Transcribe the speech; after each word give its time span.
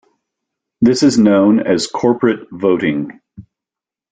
This 0.81 1.03
is 1.03 1.19
known 1.19 1.59
as 1.59 1.85
corporate 1.85 2.49
voting. 2.49 3.19